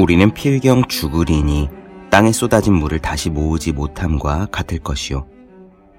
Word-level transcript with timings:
우리는 0.00 0.32
필경 0.32 0.88
죽으리니 0.88 1.68
땅에 2.10 2.32
쏟아진 2.32 2.72
물을 2.72 2.98
다시 2.98 3.28
모으지 3.28 3.72
못함과 3.72 4.46
같을 4.50 4.78
것이요. 4.78 5.26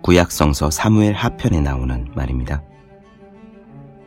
구약성서 0.02 0.72
사무엘 0.72 1.14
하편에 1.14 1.62
나오는 1.62 2.08
말입니다. 2.16 2.64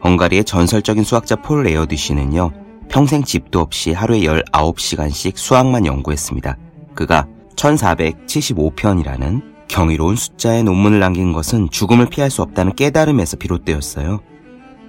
헝가리의 0.02 0.44
전설적인 0.44 1.04
수학자 1.04 1.36
폴 1.36 1.62
레어디시는요, 1.62 2.50
평생 2.88 3.22
집도 3.22 3.60
없이 3.60 3.92
하루에 3.92 4.22
19시간씩 4.22 5.36
수학만 5.36 5.86
연구했습니다. 5.86 6.56
그가 6.96 7.28
1475편이라는 7.54 9.68
경이로운 9.68 10.16
숫자의 10.16 10.64
논문을 10.64 10.98
남긴 10.98 11.32
것은 11.32 11.70
죽음을 11.70 12.06
피할 12.06 12.30
수 12.30 12.42
없다는 12.42 12.74
깨달음에서 12.74 13.36
비롯되었어요. 13.36 14.20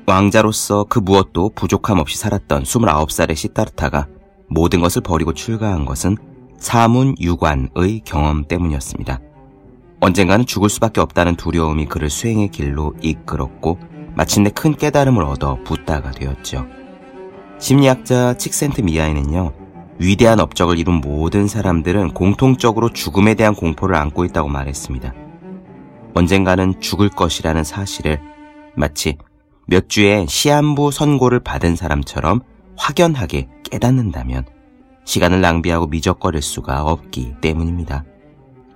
왕자로서 0.07 0.85
그 0.89 0.97
무엇도 0.97 1.51
부족함 1.53 1.99
없이 1.99 2.17
살았던 2.17 2.63
29살의 2.63 3.35
시타르타가 3.35 4.07
모든 4.47 4.81
것을 4.81 5.01
버리고 5.01 5.33
출가한 5.33 5.85
것은 5.85 6.17
사문 6.57 7.15
유관의 7.19 8.01
경험 8.05 8.45
때문이었습니다. 8.45 9.19
언젠가는 9.99 10.45
죽을 10.45 10.69
수밖에 10.69 11.01
없다는 11.01 11.35
두려움이 11.35 11.85
그를 11.85 12.09
수행의 12.09 12.49
길로 12.49 12.93
이끌었고 13.01 13.79
마침내 14.13 14.49
큰 14.49 14.75
깨달음을 14.75 15.23
얻어 15.23 15.57
붓다가 15.63 16.11
되었죠. 16.11 16.65
심리학자 17.59 18.37
칙센트 18.37 18.81
미아에는요, 18.81 19.53
위대한 19.99 20.39
업적을 20.39 20.77
이룬 20.77 20.95
모든 20.95 21.47
사람들은 21.47 22.13
공통적으로 22.13 22.89
죽음에 22.89 23.33
대한 23.33 23.55
공포를 23.55 23.95
안고 23.95 24.25
있다고 24.25 24.49
말했습니다. 24.49 25.13
언젠가는 26.13 26.79
죽을 26.79 27.09
것이라는 27.09 27.63
사실을 27.63 28.21
마치 28.75 29.17
몇 29.67 29.89
주의 29.89 30.27
시한부 30.27 30.91
선고를 30.91 31.39
받은 31.39 31.75
사람처럼 31.75 32.41
확연하게 32.77 33.47
깨닫는다면 33.63 34.45
시간을 35.05 35.41
낭비하고 35.41 35.87
미적거릴 35.87 36.41
수가 36.41 36.83
없기 36.83 37.35
때문입니다. 37.41 38.03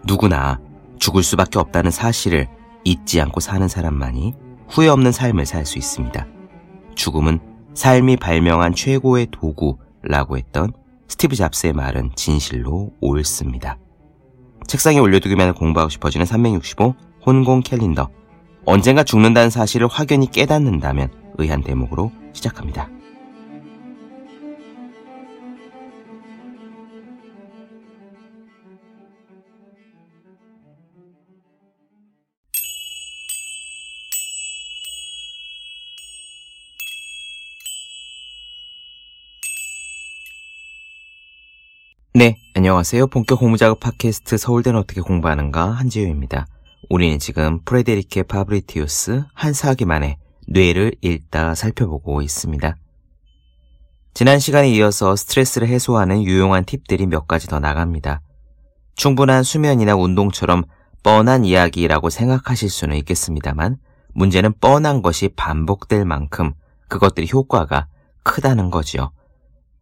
누구나 0.05 0.59
죽을 0.99 1.23
수밖에 1.23 1.59
없다는 1.59 1.91
사실을 1.91 2.47
잊지 2.83 3.19
않고 3.21 3.39
사는 3.39 3.67
사람만이 3.67 4.33
후회 4.69 4.87
없는 4.87 5.11
삶을 5.11 5.45
살 5.45 5.65
수 5.65 5.77
있습니다. 5.77 6.27
죽음은 6.95 7.39
삶이 7.73 8.17
발명한 8.17 8.75
최고의 8.75 9.27
도구라고 9.31 10.37
했던 10.37 10.71
스티브 11.07 11.35
잡스의 11.35 11.73
말은 11.73 12.11
진실로 12.15 12.91
옳습니다. 13.01 13.77
책상에 14.67 14.99
올려두기만 14.99 15.53
공부하고 15.55 15.89
싶어지는 15.89 16.25
365 16.25 16.93
혼공 17.25 17.61
캘린더. 17.61 18.09
언젠가 18.65 19.03
죽는다는 19.03 19.49
사실을 19.49 19.87
확연히 19.87 20.29
깨닫는다면 20.29 21.11
의한 21.37 21.63
대목으로 21.63 22.11
시작합니다. 22.33 22.89
안녕하세요. 42.59 43.07
본격 43.07 43.39
공부자극 43.39 43.79
팟캐스트 43.79 44.35
서울대는 44.35 44.77
어떻게 44.77 44.99
공부하는가 44.99 45.71
한지우입니다. 45.71 46.45
우리는 46.89 47.17
지금 47.17 47.61
프레데리케 47.63 48.23
파브리티우스 48.23 49.23
한스 49.33 49.85
하게만의 49.85 50.17
뇌를 50.45 50.93
읽다 50.99 51.55
살펴보고 51.55 52.21
있습니다. 52.21 52.75
지난 54.13 54.39
시간에 54.39 54.69
이어서 54.71 55.15
스트레스를 55.15 55.69
해소하는 55.69 56.21
유용한 56.21 56.65
팁들이 56.65 57.07
몇 57.07 57.29
가지 57.29 57.47
더 57.47 57.61
나갑니다. 57.61 58.19
충분한 58.97 59.43
수면이나 59.43 59.95
운동처럼 59.95 60.65
뻔한 61.01 61.45
이야기라고 61.45 62.09
생각하실 62.09 62.69
수는 62.69 62.97
있겠습니다만 62.97 63.77
문제는 64.13 64.51
뻔한 64.59 65.01
것이 65.01 65.29
반복될 65.29 66.03
만큼 66.03 66.51
그것들이 66.89 67.29
효과가 67.31 67.87
크다는 68.23 68.69
거지요. 68.69 69.13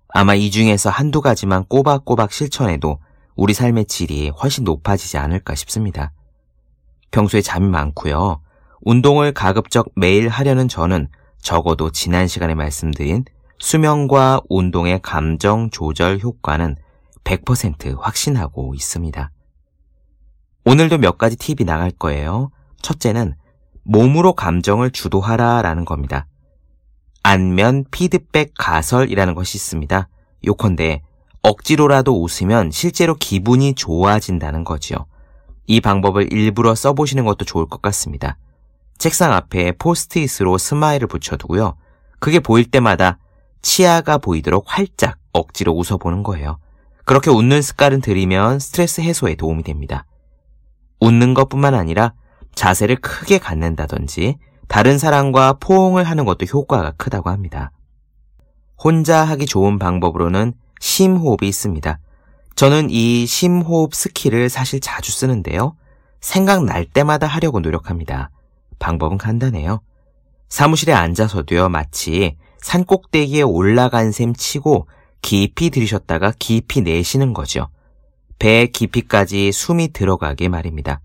아마 0.09 0.35
이 0.35 0.51
중에서 0.51 0.89
한두 0.89 1.21
가지만 1.21 1.65
꼬박꼬박 1.65 2.31
실천해도 2.31 2.99
우리 3.35 3.53
삶의 3.53 3.85
질이 3.85 4.29
훨씬 4.29 4.63
높아지지 4.63 5.17
않을까 5.17 5.55
싶습니다. 5.55 6.11
평소에 7.11 7.41
잠이 7.41 7.67
많고요. 7.67 8.41
운동을 8.81 9.33
가급적 9.33 9.89
매일 9.95 10.27
하려는 10.29 10.67
저는 10.67 11.07
적어도 11.39 11.91
지난 11.91 12.27
시간에 12.27 12.55
말씀드린 12.55 13.25
수면과 13.59 14.41
운동의 14.49 15.01
감정 15.01 15.69
조절 15.69 16.19
효과는 16.19 16.75
100% 17.23 17.99
확신하고 17.99 18.73
있습니다. 18.75 19.31
오늘도 20.65 20.97
몇 20.97 21.17
가지 21.17 21.35
팁이 21.35 21.65
나갈 21.65 21.91
거예요. 21.91 22.51
첫째는 22.81 23.35
몸으로 23.83 24.33
감정을 24.33 24.91
주도하라 24.91 25.61
라는 25.61 25.85
겁니다. 25.85 26.27
안면 27.27 27.83
피드백 27.91 28.53
가설이라는 28.57 29.35
것이 29.35 29.57
있습니다. 29.57 30.07
요컨대 30.45 31.01
억지로라도 31.41 32.23
웃으면 32.23 32.71
실제로 32.71 33.15
기분이 33.15 33.73
좋아진다는 33.73 34.63
거지요. 34.63 35.07
이 35.65 35.81
방법을 35.81 36.31
일부러 36.31 36.73
써보시는 36.73 37.25
것도 37.25 37.43
좋을 37.43 37.65
것 37.65 37.81
같습니다. 37.81 38.37
책상 38.97 39.33
앞에 39.33 39.73
포스트잇으로 39.73 40.57
스마일을 40.57 41.09
붙여두고요. 41.09 41.75
그게 42.19 42.39
보일 42.39 42.71
때마다 42.71 43.17
치아가 43.61 44.17
보이도록 44.17 44.63
활짝 44.65 45.17
억지로 45.33 45.73
웃어보는 45.73 46.23
거예요. 46.23 46.59
그렇게 47.03 47.29
웃는 47.29 47.61
습관을 47.61 47.99
들이면 47.99 48.59
스트레스 48.59 49.01
해소에 49.01 49.35
도움이 49.35 49.63
됩니다. 49.63 50.05
웃는 51.01 51.33
것뿐만 51.33 51.73
아니라 51.73 52.13
자세를 52.55 52.95
크게 53.01 53.37
갖는다든지 53.37 54.37
다른 54.67 54.97
사람과 54.97 55.53
포옹을 55.59 56.03
하는 56.03 56.25
것도 56.25 56.45
효과가 56.45 56.93
크다고 56.97 57.29
합니다. 57.29 57.71
혼자 58.77 59.23
하기 59.23 59.45
좋은 59.45 59.79
방법으로는 59.79 60.53
심호흡이 60.79 61.47
있습니다. 61.47 61.99
저는 62.55 62.89
이 62.89 63.25
심호흡 63.25 63.93
skill을 63.93 64.49
사실 64.49 64.79
자주 64.79 65.11
쓰는데요. 65.11 65.75
생각날 66.21 66.85
때마다 66.85 67.27
하려고 67.27 67.59
노력합니다. 67.59 68.29
방법은 68.79 69.17
간단해요. 69.17 69.81
사무실에 70.49 70.93
앉아서도요, 70.93 71.69
마치 71.69 72.37
산 72.59 72.83
꼭대기에 72.83 73.43
올라간 73.43 74.11
셈 74.11 74.33
치고 74.33 74.87
깊이 75.21 75.69
들이쉬었다가 75.69 76.33
깊이 76.37 76.81
내쉬는 76.81 77.33
거죠. 77.33 77.69
배 78.39 78.67
깊이까지 78.67 79.51
숨이 79.51 79.93
들어가게 79.93 80.47
말입니다. 80.47 81.01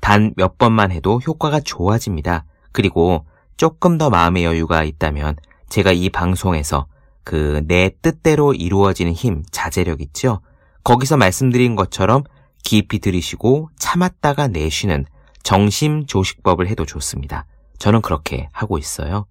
단 0.00 0.32
몇 0.36 0.58
번만 0.58 0.90
해도 0.90 1.20
효과가 1.20 1.60
좋아집니다. 1.60 2.44
그리고 2.72 3.26
조금 3.56 3.98
더 3.98 4.10
마음의 4.10 4.44
여유가 4.44 4.82
있다면 4.84 5.36
제가 5.68 5.92
이 5.92 6.08
방송에서 6.10 6.86
그 7.24 7.62
내 7.66 7.90
뜻대로 8.02 8.52
이루어지는 8.52 9.12
힘, 9.12 9.44
자제력 9.50 10.00
있죠? 10.00 10.40
거기서 10.84 11.16
말씀드린 11.16 11.76
것처럼 11.76 12.24
깊이 12.64 12.98
들이쉬고 12.98 13.70
참았다가 13.78 14.48
내쉬는 14.48 15.04
정심 15.42 16.06
조식법을 16.06 16.68
해도 16.68 16.84
좋습니다. 16.84 17.46
저는 17.78 18.02
그렇게 18.02 18.48
하고 18.52 18.78
있어요. 18.78 19.26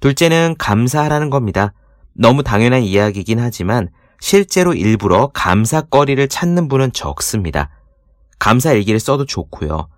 둘째는 0.00 0.56
감사하라는 0.58 1.30
겁니다. 1.30 1.72
너무 2.14 2.42
당연한 2.42 2.82
이야기이긴 2.82 3.38
하지만 3.38 3.88
실제로 4.20 4.74
일부러 4.74 5.30
감사거리를 5.32 6.26
찾는 6.28 6.68
분은 6.68 6.92
적습니다. 6.92 7.70
감사 8.38 8.72
일기를 8.72 8.98
써도 9.00 9.24
좋고요. 9.24 9.88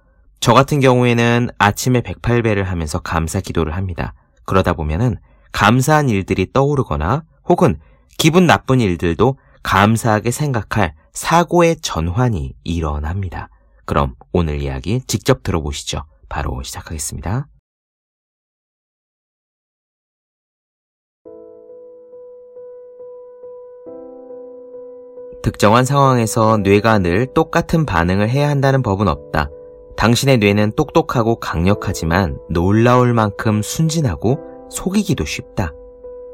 저 0.42 0.54
같은 0.54 0.80
경우에는 0.80 1.50
아침에 1.56 2.00
108배를 2.00 2.64
하면서 2.64 2.98
감사 2.98 3.40
기도를 3.40 3.76
합니다. 3.76 4.12
그러다 4.44 4.72
보면은 4.72 5.16
감사한 5.52 6.08
일들이 6.08 6.52
떠오르거나 6.52 7.22
혹은 7.48 7.78
기분 8.18 8.48
나쁜 8.48 8.80
일들도 8.80 9.38
감사하게 9.62 10.32
생각할 10.32 10.94
사고의 11.12 11.76
전환이 11.76 12.54
일어납니다. 12.64 13.50
그럼 13.84 14.16
오늘 14.32 14.60
이야기 14.60 15.00
직접 15.06 15.44
들어보시죠. 15.44 16.06
바로 16.28 16.60
시작하겠습니다. 16.64 17.46
특정한 25.44 25.84
상황에서 25.84 26.56
뇌가 26.56 26.98
늘 26.98 27.32
똑같은 27.32 27.86
반응을 27.86 28.28
해야 28.28 28.48
한다는 28.48 28.82
법은 28.82 29.06
없다. 29.06 29.48
당신의 30.02 30.38
뇌는 30.38 30.72
똑똑하고 30.72 31.36
강력하지만 31.36 32.36
놀라울 32.50 33.14
만큼 33.14 33.62
순진하고 33.62 34.40
속이기도 34.68 35.24
쉽다. 35.24 35.74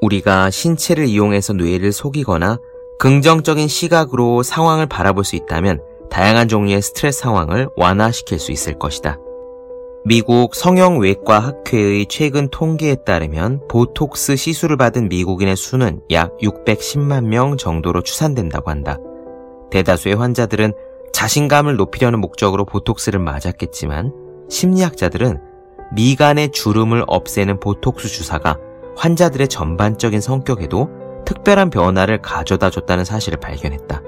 우리가 0.01 0.49
신체를 0.49 1.05
이용해서 1.05 1.53
뇌를 1.53 1.93
속이거나 1.93 2.57
긍정적인 2.99 3.69
시각으로 3.69 4.43
상황을 4.43 4.87
바라볼 4.87 5.23
수 5.23 5.37
있다면 5.37 5.83
다양한 6.09 6.49
종류의 6.49 6.81
스트레스 6.81 7.21
상황을 7.21 7.69
완화시킬 7.77 8.39
수 8.39 8.53
있을 8.53 8.79
것이다. 8.79 9.19
미국 10.03 10.55
성형외과 10.55 11.39
학회의 11.39 12.07
최근 12.07 12.49
통계에 12.49 12.97
따르면 13.05 13.69
보톡스 13.69 14.37
시술을 14.37 14.79
받은 14.79 15.11
미국인의 15.11 15.57
수는 15.57 16.01
약 16.11 16.35
610만 16.39 17.27
명 17.27 17.59
정도로 17.59 18.01
추산된다고 18.01 18.71
한다. 18.71 18.97
대다수의 19.71 20.15
환자들은 20.15 20.73
자신감을 21.13 21.77
높이려는 21.77 22.21
목적으로 22.21 22.65
보톡스를 22.65 23.21
맞았겠지만 23.21 24.13
심리학자들은 24.49 25.41
미간의 25.93 26.51
주름을 26.53 27.05
없애는 27.07 27.61
보톡스 27.61 28.09
주사가 28.09 28.59
환자들의 28.97 29.49
전반적인 29.49 30.21
성격에도 30.21 30.89
특별한 31.25 31.71
변화를 31.71 32.21
가져다 32.21 32.71
줬다는 32.71 33.05
사실을 33.05 33.39
발견했다. 33.39 34.03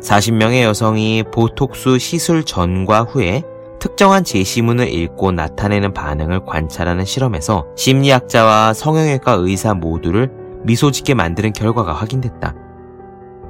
40명의 0.00 0.62
여성이 0.62 1.24
보톡스 1.32 1.98
시술 1.98 2.44
전과 2.44 3.02
후에 3.02 3.42
특정한 3.80 4.24
제시문을 4.24 4.92
읽고 4.92 5.32
나타내는 5.32 5.92
반응을 5.92 6.44
관찰하는 6.44 7.04
실험에서 7.04 7.66
심리학자와 7.76 8.74
성형외과 8.74 9.32
의사 9.32 9.74
모두를 9.74 10.30
미소 10.64 10.90
짓게 10.90 11.14
만드는 11.14 11.52
결과가 11.52 11.92
확인됐다. 11.92 12.54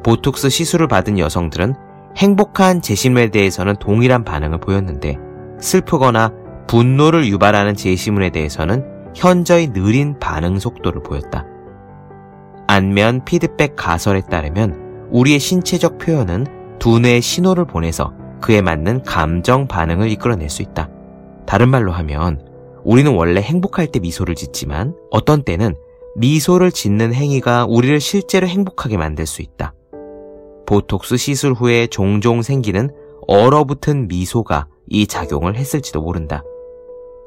보톡스 0.05 0.49
시술을 0.49 0.89
받은 0.89 1.19
여성들은 1.19 1.75
행복한 2.19 2.83
제시문에 2.83 3.29
대해서는 3.29 3.77
동일한 3.77 4.25
반응을 4.25 4.59
보였는데 4.59 5.17
슬프거나 5.61 6.33
분노를 6.67 7.29
유발하는 7.29 7.77
제시문에 7.77 8.31
대해서는 8.31 8.85
현저히 9.15 9.73
느린 9.73 10.19
반응 10.19 10.59
속도를 10.59 11.05
보였다. 11.05 11.47
안면 12.67 13.25
피드백 13.25 13.77
가설에 13.77 14.23
따르면 14.23 15.09
우리의 15.13 15.39
신체적 15.39 15.99
표현은 15.99 16.79
두뇌의 16.81 17.23
신호를 17.23 17.67
보내서 17.67 18.13
그에 18.41 18.63
맞는 18.63 19.05
감정 19.05 19.69
반응을 19.69 20.11
이끌어낼 20.11 20.51
수 20.51 20.63
있다. 20.63 20.91
다른 21.47 21.69
말로 21.69 21.93
하면 21.93 22.45
우리는 22.83 23.15
원래 23.15 23.41
행복할 23.41 23.87
때 23.87 24.01
미소를 24.01 24.35
짓지만 24.35 24.93
어떤 25.13 25.45
때는 25.45 25.77
미소를 26.17 26.73
짓는 26.73 27.15
행위가 27.15 27.67
우리를 27.69 28.01
실제로 28.01 28.49
행복하게 28.49 28.97
만들 28.97 29.25
수 29.25 29.41
있다. 29.41 29.73
보톡스 30.69 31.17
시술 31.17 31.55
후에 31.55 31.87
종종 31.87 32.43
생기는 32.43 32.91
얼어붙은 33.27 34.07
미소가 34.07 34.67
이 34.87 35.07
작용을 35.07 35.57
했을지도 35.57 36.03
모른다. 36.03 36.43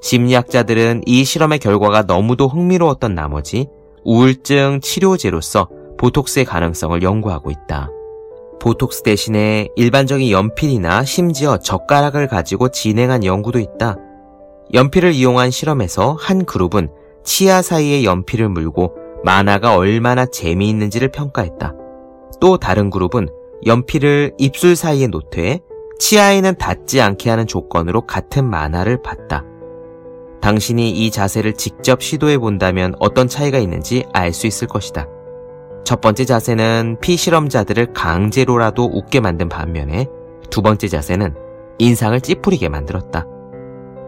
심리학자들은 0.04 1.02
이 1.08 1.24
실험의 1.24 1.58
결과가 1.58 2.04
너무도 2.04 2.48
흥미로웠던 2.48 3.16
나머지 3.16 3.68
우울증 4.06 4.80
치료제로서 4.80 5.70
보톡스의 5.98 6.46
가능성을 6.46 7.02
연구하고 7.02 7.50
있다. 7.50 7.90
보톡스 8.60 9.02
대신에 9.02 9.70
일반적인 9.76 10.30
연필이나 10.30 11.04
심지어 11.04 11.58
젓가락을 11.58 12.28
가지고 12.28 12.70
진행한 12.70 13.26
연구도 13.26 13.58
있다. 13.58 13.98
연필을 14.72 15.14
이용한 15.14 15.50
실험에서 15.50 16.16
한 16.20 16.46
그룹은 16.46 16.90
치아 17.24 17.64
사이에 17.64 18.04
연필을 18.04 18.50
물고 18.50 18.96
만화가 19.24 19.76
얼마나 19.76 20.28
재미있는지를 20.28 21.08
평가했다. 21.10 21.81
또 22.42 22.58
다른 22.58 22.90
그룹은 22.90 23.30
연필을 23.66 24.34
입술 24.38 24.76
사이에 24.76 25.08
놓되 25.08 25.60
치아에는 26.00 26.56
닿지 26.56 27.00
않게 27.00 27.30
하는 27.30 27.46
조건으로 27.46 28.08
같은 28.08 28.50
만화를 28.50 29.04
봤다. 29.04 29.46
당신이 30.42 30.90
이 30.90 31.12
자세를 31.12 31.54
직접 31.54 32.02
시도해 32.02 32.40
본다면 32.40 32.96
어떤 33.00 33.28
차이가 33.28 33.60
있는지 33.60 34.06
알 34.12 34.34
수 34.34 34.48
있을 34.48 34.68
것이다. 34.68 35.08
첫 35.86 36.02
번째 36.02 36.26
자세는 36.26 36.98
피실험자들을 37.00 37.94
강제로라도 37.94 38.90
웃게 38.92 39.20
만든 39.20 39.48
반면에 39.48 40.08
두 40.50 40.64
번째 40.64 40.88
자세는 40.88 41.36
인상을 41.78 42.20
찌푸리게 42.22 42.70
만들었다. 42.70 43.28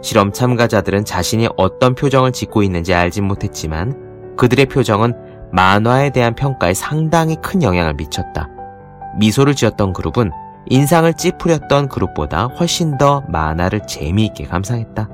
실험 0.02 0.34
참가자들은 0.34 1.06
자신이 1.06 1.50
어떤 1.56 1.94
표정을 1.94 2.32
짓고 2.32 2.64
있는지 2.64 2.96
알진 2.96 3.26
못했지만 3.26 4.36
그들의 4.36 4.66
표정은 4.66 5.14
만화에 5.54 6.10
대한 6.10 6.34
평가에 6.34 6.74
상당히 6.74 7.36
큰 7.36 7.62
영향을 7.62 7.94
미쳤다. 7.94 8.50
미소를 9.20 9.54
지었던 9.54 9.94
그룹은 9.94 10.32
인상을 10.66 11.14
찌푸렸던 11.14 11.90
그룹보다 11.90 12.48
훨씬 12.48 12.98
더 12.98 13.24
만화를 13.28 13.86
재미있게 13.86 14.46
감상했다. 14.46 15.08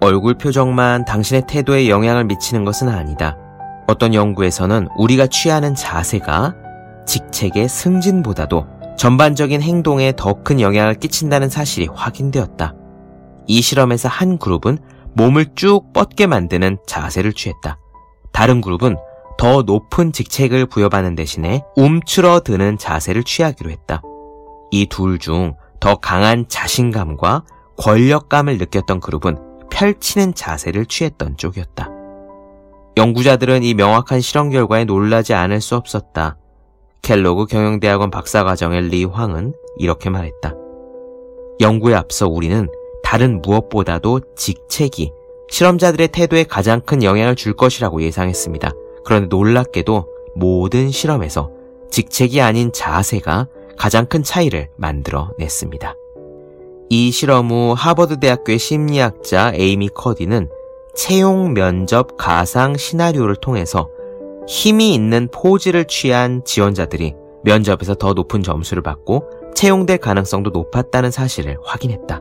얼굴 0.00 0.34
표정만 0.34 1.04
당신의 1.04 1.42
태도에 1.46 1.90
영향을 1.90 2.24
미치는 2.24 2.64
것은 2.64 2.88
아니다. 2.88 3.36
어떤 3.86 4.14
연구에서는 4.14 4.88
우리가 4.96 5.26
취하는 5.26 5.74
자세가 5.74 6.54
직책의 7.06 7.68
승진보다도 7.68 8.66
전반적인 8.96 9.60
행동에 9.60 10.12
더 10.16 10.42
큰 10.44 10.60
영향을 10.60 10.94
끼친다는 10.94 11.50
사실이 11.50 11.88
확인되었다. 11.92 12.74
이 13.46 13.60
실험에서 13.60 14.08
한 14.08 14.38
그룹은 14.38 14.78
몸을 15.12 15.46
쭉 15.56 15.92
뻗게 15.92 16.26
만드는 16.26 16.78
자세를 16.86 17.34
취했다. 17.34 17.78
다른 18.32 18.60
그룹은 18.62 18.96
더 19.38 19.62
높은 19.62 20.12
직책을 20.12 20.66
부여받는 20.66 21.14
대신에 21.14 21.62
움츠러드는 21.76 22.76
자세를 22.76 23.22
취하기로 23.24 23.70
했다. 23.70 24.02
이 24.72 24.86
둘 24.86 25.18
중 25.18 25.54
더 25.80 25.94
강한 25.96 26.44
자신감과 26.48 27.44
권력감을 27.78 28.58
느꼈던 28.58 28.98
그룹은 29.00 29.38
펼치는 29.70 30.34
자세를 30.34 30.86
취했던 30.86 31.36
쪽이었다. 31.36 31.88
연구자들은 32.96 33.62
이 33.62 33.74
명확한 33.74 34.20
실험 34.20 34.50
결과에 34.50 34.84
놀라지 34.84 35.34
않을 35.34 35.60
수 35.60 35.76
없었다. 35.76 36.36
켈로그 37.02 37.46
경영대학원 37.46 38.10
박사과정의 38.10 38.88
리 38.88 39.04
황은 39.04 39.54
이렇게 39.78 40.10
말했다. 40.10 40.52
연구에 41.60 41.94
앞서 41.94 42.26
우리는 42.26 42.68
다른 43.04 43.40
무엇보다도 43.40 44.20
직책이 44.36 45.12
실험자들의 45.48 46.08
태도에 46.08 46.42
가장 46.42 46.80
큰 46.80 47.04
영향을 47.04 47.36
줄 47.36 47.54
것이라고 47.54 48.02
예상했습니다. 48.02 48.72
그런데 49.08 49.28
놀랍게도 49.34 50.06
모든 50.34 50.90
실험에서 50.90 51.50
직책이 51.90 52.42
아닌 52.42 52.70
자세가 52.74 53.48
가장 53.78 54.04
큰 54.04 54.22
차이를 54.22 54.68
만들어 54.76 55.30
냈습니다. 55.38 55.94
이 56.90 57.10
실험 57.10 57.50
후 57.50 57.74
하버드 57.74 58.20
대학교의 58.20 58.58
심리학자 58.58 59.52
에이미 59.54 59.88
커디는 59.88 60.50
채용 60.94 61.54
면접 61.54 62.18
가상 62.18 62.76
시나리오를 62.76 63.36
통해서 63.36 63.88
힘이 64.46 64.92
있는 64.92 65.28
포즈를 65.32 65.86
취한 65.86 66.44
지원자들이 66.44 67.14
면접에서 67.44 67.94
더 67.94 68.12
높은 68.12 68.42
점수를 68.42 68.82
받고 68.82 69.24
채용될 69.54 69.98
가능성도 69.98 70.50
높았다는 70.50 71.10
사실을 71.10 71.56
확인했다. 71.64 72.20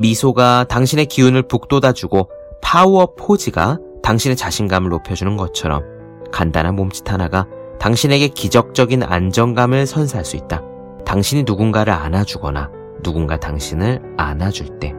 미소가 0.00 0.66
당신의 0.68 1.06
기운을 1.06 1.42
북돋아주고 1.42 2.28
파워 2.60 3.14
포즈가 3.14 3.78
당신의 4.02 4.36
자신감을 4.36 4.90
높여주는 4.90 5.36
것처럼 5.36 5.84
간단한 6.32 6.74
몸짓 6.74 7.10
하나가 7.10 7.46
당신에게 7.78 8.28
기적적인 8.28 9.02
안정감을 9.02 9.86
선사할 9.86 10.24
수 10.24 10.36
있다. 10.36 10.62
당신이 11.04 11.44
누군가를 11.44 11.92
안아주거나 11.92 12.70
누군가 13.02 13.38
당신을 13.38 14.00
안아줄 14.16 14.78
때 14.78 14.94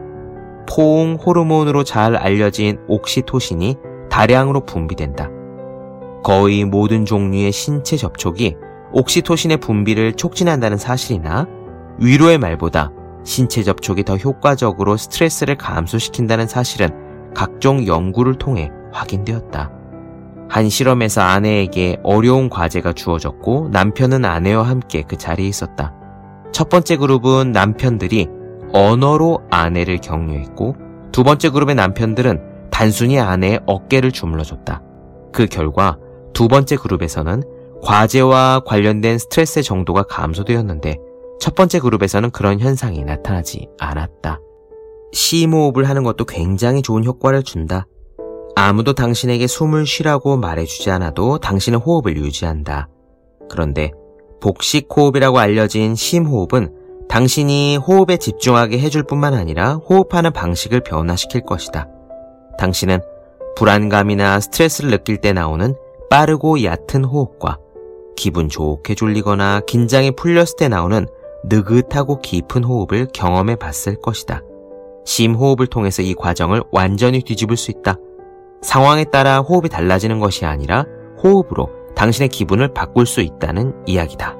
포옹 0.68 1.14
호르몬으로 1.14 1.84
잘 1.84 2.16
알려진 2.16 2.78
옥시토신이 2.88 3.76
다량으로 4.10 4.64
분비된다. 4.64 5.30
거의 6.22 6.64
모든 6.64 7.04
종류의 7.04 7.52
신체 7.52 7.96
접촉이 7.96 8.56
옥시토신의 8.92 9.58
분비를 9.58 10.14
촉진한다는 10.14 10.78
사실이나 10.78 11.46
위로의 11.98 12.38
말보다 12.38 12.92
신체 13.24 13.62
접촉이 13.62 14.04
더 14.04 14.16
효과적으로 14.16 14.96
스트레스를 14.96 15.56
감소시킨다는 15.56 16.46
사실은 16.46 16.90
각종 17.34 17.86
연구를 17.86 18.36
통해 18.36 18.70
확인되었다. 18.94 19.70
한 20.48 20.68
실험에서 20.68 21.20
아내에게 21.20 21.98
어려운 22.02 22.48
과제가 22.48 22.92
주어졌고 22.92 23.70
남편은 23.72 24.24
아내와 24.24 24.62
함께 24.62 25.02
그 25.02 25.16
자리에 25.16 25.46
있었다. 25.46 25.92
첫 26.52 26.68
번째 26.68 26.96
그룹은 26.96 27.52
남편들이 27.52 28.28
언어로 28.72 29.42
아내를 29.50 29.98
격려했고 29.98 30.76
두 31.12 31.24
번째 31.24 31.50
그룹의 31.50 31.74
남편들은 31.74 32.70
단순히 32.70 33.18
아내의 33.18 33.60
어깨를 33.66 34.12
주물러줬다. 34.12 34.82
그 35.32 35.46
결과 35.46 35.98
두 36.32 36.48
번째 36.48 36.76
그룹에서는 36.76 37.42
과제와 37.82 38.62
관련된 38.64 39.18
스트레스의 39.18 39.62
정도가 39.62 40.04
감소되었는데 40.04 40.98
첫 41.40 41.54
번째 41.54 41.80
그룹에서는 41.80 42.30
그런 42.30 42.60
현상이 42.60 43.04
나타나지 43.04 43.68
않았다. 43.78 44.40
심호흡을 45.12 45.88
하는 45.88 46.02
것도 46.02 46.24
굉장히 46.24 46.82
좋은 46.82 47.04
효과를 47.04 47.42
준다. 47.42 47.86
아무도 48.56 48.92
당신에게 48.92 49.46
숨을 49.46 49.86
쉬라고 49.86 50.36
말해주지 50.36 50.90
않아도 50.90 51.38
당신은 51.38 51.80
호흡을 51.80 52.16
유지한다. 52.16 52.88
그런데 53.50 53.90
복식 54.40 54.88
호흡이라고 54.94 55.38
알려진 55.38 55.94
심호흡은 55.94 56.72
당신이 57.08 57.76
호흡에 57.76 58.16
집중하게 58.16 58.78
해줄 58.78 59.02
뿐만 59.02 59.34
아니라 59.34 59.74
호흡하는 59.74 60.32
방식을 60.32 60.80
변화시킬 60.80 61.42
것이다. 61.42 61.88
당신은 62.58 63.00
불안감이나 63.56 64.40
스트레스를 64.40 64.90
느낄 64.90 65.18
때 65.18 65.32
나오는 65.32 65.74
빠르고 66.10 66.62
얕은 66.62 67.04
호흡과 67.04 67.58
기분 68.16 68.48
좋게 68.48 68.94
졸리거나 68.94 69.62
긴장이 69.66 70.12
풀렸을 70.12 70.56
때 70.56 70.68
나오는 70.68 71.06
느긋하고 71.44 72.20
깊은 72.20 72.64
호흡을 72.64 73.08
경험해 73.12 73.56
봤을 73.56 74.00
것이다. 74.00 74.42
심호흡을 75.04 75.66
통해서 75.66 76.02
이 76.02 76.14
과정을 76.14 76.62
완전히 76.70 77.22
뒤집을 77.22 77.56
수 77.56 77.70
있다. 77.70 77.96
상황에 78.64 79.04
따라 79.04 79.40
호흡이 79.40 79.68
달라지는 79.68 80.18
것이 80.20 80.46
아니라 80.46 80.86
호흡으로 81.22 81.68
당신의 81.94 82.28
기분을 82.30 82.72
바꿀 82.72 83.06
수 83.06 83.20
있다는 83.20 83.74
이야기다. 83.86 84.36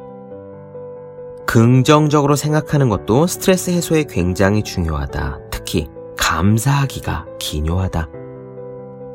긍정적으로 1.47 2.35
생각하는 2.35 2.89
것도 2.89 3.27
스트레스 3.27 3.71
해소에 3.71 4.05
굉장히 4.09 4.63
중요하다. 4.63 5.41
특히 5.51 5.89
감사하기가 6.17 7.27
기묘하다. 7.39 8.09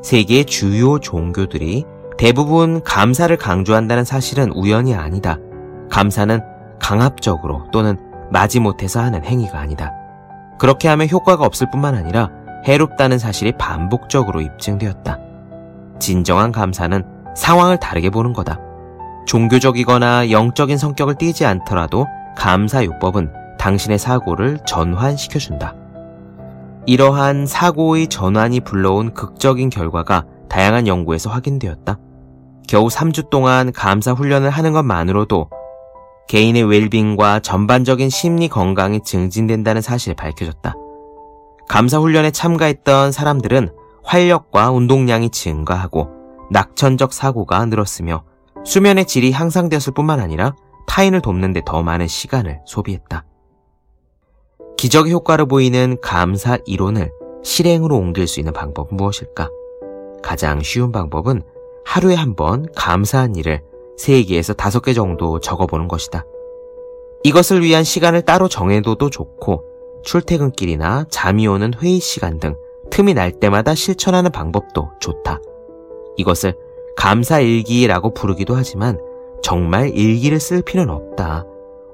세계의 0.02 0.44
주요 0.44 1.00
종교들이 1.00 1.84
대부분 2.16 2.80
감사를 2.82 3.36
강조한다는 3.36 4.04
사실은 4.04 4.52
우연이 4.52 4.94
아니다. 4.94 5.38
감사는 5.90 6.40
강압적으로 6.78 7.64
또는 7.72 7.98
마지못해서 8.30 9.00
하는 9.00 9.24
행위가 9.24 9.58
아니다. 9.58 9.92
그렇게 10.58 10.86
하면 10.88 11.08
효과가 11.08 11.44
없을 11.44 11.68
뿐만 11.72 11.96
아니라 11.96 12.30
해롭다는 12.64 13.18
사실이 13.18 13.52
반복적으로 13.52 14.40
입증되었다. 14.40 15.18
진정한 15.98 16.52
감사는 16.52 17.02
상황을 17.36 17.78
다르게 17.78 18.10
보는 18.10 18.32
거다. 18.32 18.58
종교적이거나 19.26 20.30
영적인 20.30 20.76
성격을 20.78 21.16
띠지 21.16 21.46
않더라도 21.46 22.06
감사요법은 22.36 23.32
당신의 23.58 23.98
사고를 23.98 24.58
전환시켜준다. 24.66 25.74
이러한 26.86 27.46
사고의 27.46 28.08
전환이 28.08 28.60
불러온 28.60 29.12
극적인 29.14 29.70
결과가 29.70 30.24
다양한 30.48 30.86
연구에서 30.86 31.30
확인되었다. 31.30 31.98
겨우 32.66 32.88
3주 32.88 33.30
동안 33.30 33.72
감사 33.72 34.12
훈련을 34.12 34.50
하는 34.50 34.72
것만으로도 34.72 35.50
개인의 36.28 36.62
웰빙과 36.64 37.40
전반적인 37.40 38.08
심리 38.08 38.48
건강이 38.48 39.00
증진된다는 39.04 39.82
사실이 39.82 40.14
밝혀졌다. 40.16 40.74
감사 41.70 42.00
훈련에 42.00 42.32
참가했던 42.32 43.12
사람들은 43.12 43.68
활력과 44.02 44.72
운동량이 44.72 45.30
증가하고 45.30 46.08
낙천적 46.50 47.12
사고가 47.12 47.64
늘었으며 47.66 48.24
수면의 48.64 49.04
질이 49.06 49.30
향상되었을 49.30 49.94
뿐만 49.94 50.18
아니라 50.18 50.56
타인을 50.88 51.20
돕는 51.20 51.52
데 51.52 51.62
더 51.64 51.84
많은 51.84 52.08
시간을 52.08 52.58
소비했다. 52.66 53.24
기적의 54.78 55.12
효과를 55.12 55.46
보이는 55.46 55.96
감사 56.02 56.58
이론을 56.66 57.12
실행으로 57.44 57.96
옮길 57.96 58.26
수 58.26 58.40
있는 58.40 58.52
방법은 58.52 58.96
무엇일까? 58.96 59.48
가장 60.24 60.62
쉬운 60.64 60.90
방법은 60.90 61.42
하루에 61.86 62.16
한 62.16 62.34
번 62.34 62.66
감사한 62.74 63.36
일을 63.36 63.62
3개에서 63.96 64.56
5개 64.56 64.92
정도 64.92 65.38
적어보는 65.38 65.86
것이다. 65.86 66.24
이것을 67.22 67.62
위한 67.62 67.84
시간을 67.84 68.22
따로 68.22 68.48
정해둬도 68.48 69.10
좋고 69.10 69.69
출퇴근길이나 70.02 71.06
잠이 71.10 71.46
오는 71.46 71.72
회의 71.80 72.00
시간 72.00 72.38
등 72.38 72.56
틈이 72.90 73.14
날 73.14 73.32
때마다 73.32 73.74
실천하는 73.74 74.30
방법도 74.30 74.90
좋다. 75.00 75.40
이것을 76.16 76.54
감사 76.96 77.40
일기라고 77.40 78.12
부르기도 78.14 78.54
하지만 78.54 78.98
정말 79.42 79.90
일기를 79.90 80.40
쓸 80.40 80.62
필요는 80.62 80.92
없다. 80.92 81.46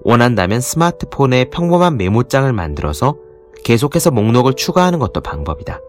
원한다면 0.02 0.60
스마트폰에 0.60 1.46
평범한 1.50 1.96
메모장을 1.96 2.52
만들어서 2.52 3.16
계속해서 3.64 4.10
목록을 4.10 4.54
추가하는 4.54 4.98
것도 4.98 5.20
방법이다. 5.20 5.80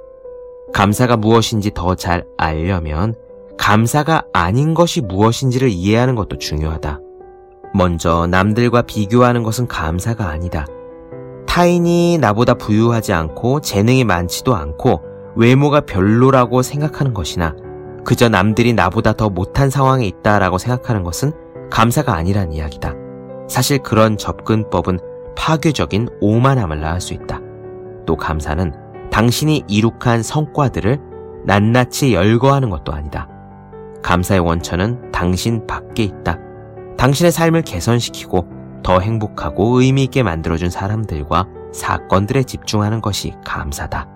감사가 0.73 1.17
무엇인지 1.17 1.71
더 1.73 1.95
잘 1.95 2.25
알려면 2.37 3.15
감사가 3.57 4.23
아닌 4.33 4.73
것이 4.73 5.01
무엇인지를 5.01 5.69
이해하는 5.69 6.15
것도 6.15 6.37
중요하다. 6.37 6.99
먼저 7.73 8.27
남들과 8.27 8.83
비교하는 8.83 9.43
것은 9.43 9.67
감사가 9.67 10.27
아니다. 10.29 10.67
타인이 11.47 12.19
나보다 12.19 12.53
부유하지 12.53 13.13
않고 13.13 13.61
재능이 13.61 14.03
많지도 14.03 14.55
않고 14.55 15.01
외모가 15.35 15.81
별로라고 15.81 16.61
생각하는 16.61 17.13
것이나 17.13 17.55
그저 18.05 18.29
남들이 18.29 18.73
나보다 18.73 19.13
더 19.13 19.29
못한 19.29 19.69
상황에 19.69 20.05
있다라고 20.05 20.57
생각하는 20.57 21.03
것은 21.03 21.33
감사가 21.69 22.13
아니란 22.13 22.53
이야기다. 22.53 22.93
사실 23.49 23.79
그런 23.79 24.17
접근법은 24.17 24.99
파괴적인 25.35 26.09
오만함을 26.21 26.79
낳을 26.79 27.01
수 27.01 27.13
있다. 27.13 27.39
또 28.05 28.15
감사는 28.15 28.73
당신이 29.11 29.65
이룩한 29.67 30.23
성과들을 30.23 30.99
낱낱이 31.45 32.13
열거하는 32.13 32.69
것도 32.69 32.93
아니다. 32.93 33.27
감사의 34.03 34.39
원천은 34.39 35.11
당신 35.11 35.65
밖에 35.67 36.03
있다. 36.03 36.39
당신의 36.97 37.31
삶을 37.31 37.61
개선시키고 37.63 38.56
더 38.83 38.99
행복하고 38.99 39.81
의미있게 39.81 40.23
만들어준 40.23 40.69
사람들과 40.69 41.47
사건들에 41.73 42.43
집중하는 42.43 43.01
것이 43.01 43.33
감사다. 43.45 44.07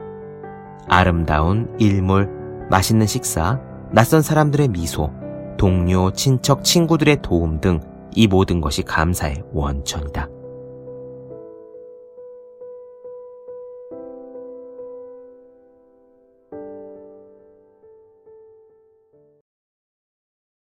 아름다운 0.88 1.75
일몰, 1.80 2.68
맛있는 2.70 3.06
식사, 3.06 3.60
낯선 3.91 4.22
사람들의 4.22 4.70
미소, 4.70 5.12
동료, 5.58 6.12
친척, 6.12 6.63
친구들의 6.63 7.22
도움 7.22 7.60
등 7.62 7.91
이 8.15 8.27
모든 8.27 8.62
것이 8.62 8.84
감사의 8.84 9.44
원천이다. 9.53 10.27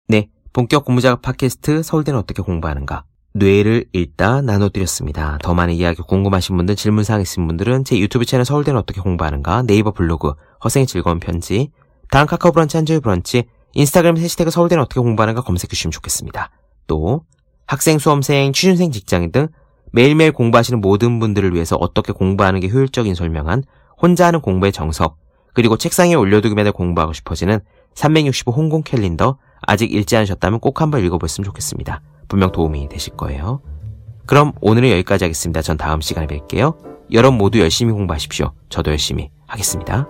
네, 0.08 0.30
본격 0.52 0.84
공부작업 0.84 1.22
팟캐스트 1.22 1.82
서울대는 1.82 2.18
어떻게 2.18 2.42
공부하는가? 2.42 3.04
뇌를 3.36 3.86
읽다 3.92 4.42
나눠드렸습니다. 4.42 5.38
더 5.42 5.54
많은 5.54 5.74
이야기 5.74 6.02
궁금하신 6.02 6.56
분들, 6.56 6.76
질문사항 6.76 7.20
있으신 7.20 7.48
분들은 7.48 7.82
제 7.84 7.98
유튜브 7.98 8.24
채널 8.24 8.44
서울대는 8.44 8.78
어떻게 8.78 9.00
공부하는가, 9.00 9.62
네이버 9.62 9.90
블로그, 9.90 10.34
허생의 10.62 10.86
즐거운 10.86 11.18
편지, 11.18 11.70
다음 12.12 12.28
카카오 12.28 12.52
브런치 12.52 12.76
한주의 12.76 13.00
브런치, 13.00 13.44
인스타그램 13.72 14.16
해시태그 14.16 14.52
서울대는 14.52 14.84
어떻게 14.84 15.00
공부하는가 15.00 15.42
검색해 15.42 15.70
주시면 15.70 15.90
좋겠습니다. 15.90 16.50
또 16.86 17.24
학생, 17.66 17.98
수험생, 17.98 18.52
취준생, 18.52 18.92
직장인 18.92 19.32
등 19.32 19.48
매일매일 19.90 20.30
공부하시는 20.30 20.80
모든 20.80 21.18
분들을 21.18 21.54
위해서 21.54 21.76
어떻게 21.80 22.12
공부하는 22.12 22.60
게 22.60 22.68
효율적인 22.68 23.16
설명한 23.16 23.64
혼자 24.00 24.28
하는 24.28 24.42
공부의 24.42 24.70
정석, 24.70 25.18
그리고 25.54 25.76
책상에 25.76 26.14
올려두기만 26.14 26.68
해 26.68 26.70
공부하고 26.70 27.12
싶어지는 27.12 27.58
365 27.94 28.52
홍콩 28.52 28.82
캘린더 28.84 29.38
아직 29.62 29.92
읽지 29.92 30.16
않으셨다면 30.16 30.60
꼭 30.60 30.80
한번 30.80 31.04
읽어보셨으면 31.04 31.44
좋겠습니다. 31.46 32.00
분명 32.28 32.52
도움이 32.52 32.88
되실 32.88 33.16
거예요. 33.16 33.60
그럼 34.26 34.52
오늘은 34.60 34.90
여기까지 34.90 35.24
하겠습니다. 35.24 35.62
전 35.62 35.76
다음 35.76 36.00
시간에 36.00 36.26
뵐게요. 36.26 36.76
여러분 37.12 37.38
모두 37.38 37.60
열심히 37.60 37.92
공부하십시오. 37.92 38.52
저도 38.68 38.90
열심히 38.90 39.30
하겠습니다. 39.46 40.08